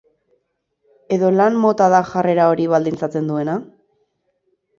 Edo 1.17 1.29
lan 1.35 1.59
mota 1.65 1.89
da 1.97 1.99
jarrera 2.13 2.49
hori 2.55 2.67
baldintzatzen 2.73 3.31
duena? 3.35 3.59